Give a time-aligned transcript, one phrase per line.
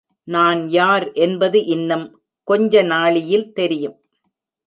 [0.27, 2.05] நான் யார் என்பது இன்னும்
[2.47, 3.97] கொஞ்ச நாழியில் தெரியும்.